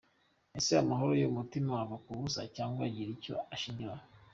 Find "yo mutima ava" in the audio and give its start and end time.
1.23-1.95